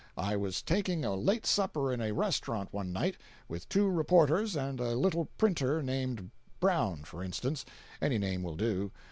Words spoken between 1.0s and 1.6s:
a late